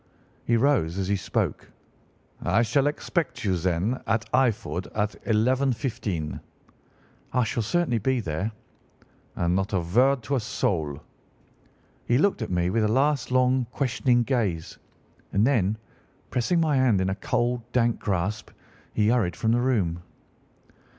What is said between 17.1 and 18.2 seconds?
cold, dank